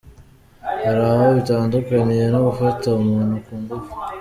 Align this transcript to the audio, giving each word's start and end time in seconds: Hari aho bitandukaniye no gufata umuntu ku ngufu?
Hari 0.85 1.03
aho 1.11 1.25
bitandukaniye 1.37 2.25
no 2.33 2.39
gufata 2.47 2.85
umuntu 2.99 3.35
ku 3.45 3.53
ngufu? 3.61 3.91